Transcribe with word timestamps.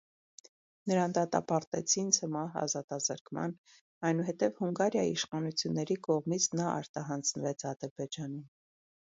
Նրան 0.91 1.11
դատապարտեցին 1.17 2.07
ցմահ 2.17 2.55
ազատազրկման, 2.61 3.53
այնուհետև 4.09 4.63
Հունգարիայի 4.65 5.13
իշխանությունների 5.19 5.99
կողմից 6.09 6.51
նա 6.63 6.69
արտահանձնվեց 6.73 7.69
Ադրբեջանին: 7.75 8.45